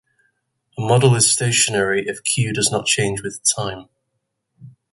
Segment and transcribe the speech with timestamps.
[0.79, 3.87] A model is stationary if "Q" does not change with time.